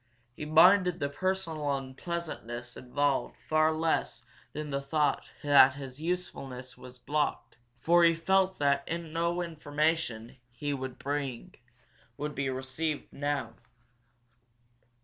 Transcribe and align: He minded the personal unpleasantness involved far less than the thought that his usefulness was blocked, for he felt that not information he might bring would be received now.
He 0.35 0.45
minded 0.45 0.97
the 0.99 1.09
personal 1.09 1.77
unpleasantness 1.77 2.75
involved 2.75 3.35
far 3.47 3.71
less 3.71 4.25
than 4.51 4.71
the 4.71 4.81
thought 4.81 5.29
that 5.43 5.75
his 5.75 6.01
usefulness 6.01 6.75
was 6.75 6.97
blocked, 6.97 7.57
for 7.77 8.03
he 8.03 8.15
felt 8.15 8.57
that 8.57 8.87
not 8.91 9.43
information 9.47 10.37
he 10.51 10.73
might 10.73 10.97
bring 10.97 11.53
would 12.17 12.33
be 12.33 12.49
received 12.49 13.13
now. 13.13 13.53